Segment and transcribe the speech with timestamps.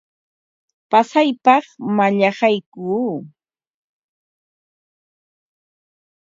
[0.89, 1.65] Pasaypam
[1.95, 3.11] mallaqaykuu.